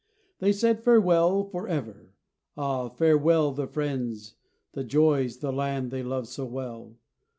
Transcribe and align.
They 0.39 0.51
said 0.51 0.83
farewell 0.83 1.43
for 1.43 1.67
ever! 1.67 2.15
ah, 2.57 2.89
farewell 2.89 3.51
The 3.51 3.67
friends, 3.67 4.33
the 4.71 4.83
joys, 4.83 5.37
the 5.37 5.53
land, 5.53 5.91
they 5.91 6.01
loved 6.01 6.25
so 6.25 6.47
well. 6.47 6.97